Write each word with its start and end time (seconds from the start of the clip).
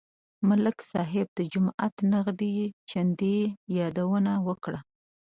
ملک 0.47 0.77
صاحب 0.91 1.27
د 1.37 1.39
جومات 1.51 1.95
نغدې 2.13 2.55
چندې 2.91 3.33
یادونه 3.77 4.31
وکړه. 4.47 4.79